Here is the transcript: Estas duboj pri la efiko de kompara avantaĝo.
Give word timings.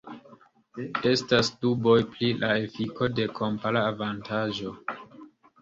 Estas 1.09 1.51
duboj 1.65 1.97
pri 2.15 2.29
la 2.45 2.49
efiko 2.63 3.11
de 3.21 3.29
kompara 3.41 3.85
avantaĝo. 3.93 4.75